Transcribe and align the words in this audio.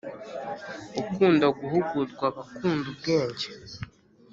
ukunda 1.01 1.47
guhugurwa 1.59 2.25
aba 2.29 2.41
akunda 2.45 2.85
ubwenge, 2.93 3.47